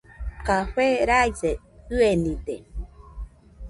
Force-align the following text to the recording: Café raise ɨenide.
Café 0.47 0.87
raise 1.09 1.51
ɨenide. 1.97 2.55